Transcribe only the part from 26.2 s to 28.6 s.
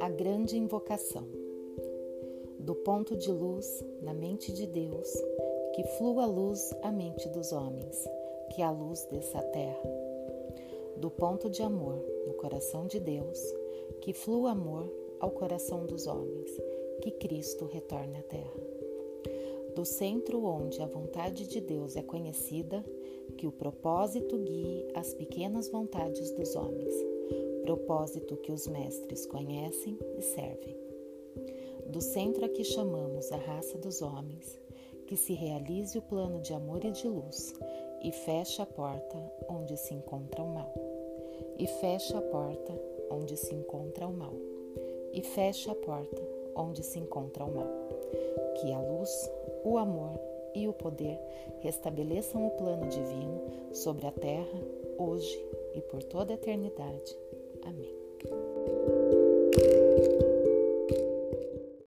dos homens, propósito que